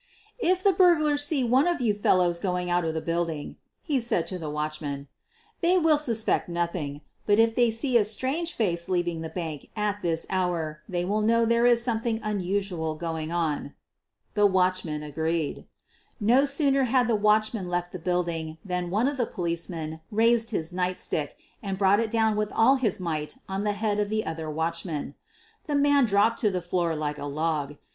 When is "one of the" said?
18.89-19.27